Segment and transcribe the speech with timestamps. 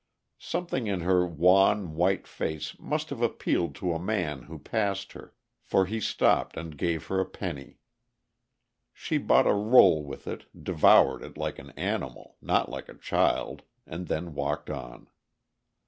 [0.39, 5.35] Something in her wan, white face must have appealed to a man who passed her,
[5.61, 7.77] for he stopped and gave her a penny.
[8.93, 13.61] She bought a roll with it, devoured it like an animal, not like a child,
[13.85, 15.07] and then walked on.